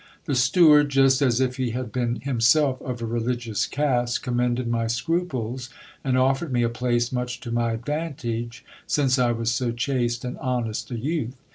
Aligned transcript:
The 0.25 0.33
steward, 0.33 0.89
just 0.89 1.21
as 1.21 1.39
if 1.39 1.57
he 1.57 1.69
had 1.77 1.91
been 1.91 2.21
himself 2.21 2.81
of 2.81 3.03
a 3.03 3.05
religious 3.05 3.67
cast, 3.67 4.23
commended 4.23 4.65
my 4.67 4.87
scruples, 4.87 5.69
and 6.03 6.17
offered 6.17 6.51
me 6.51 6.63
a 6.63 6.69
place 6.69 7.11
much 7.11 7.39
to 7.41 7.51
my 7.51 7.73
advantage, 7.73 8.65
since 8.87 9.19
I 9.19 9.31
was 9.31 9.51
so 9.51 9.71
chaste 9.71 10.25
and 10.25 10.39
honest 10.39 10.89
a 10.89 10.97
youth. 10.97 11.35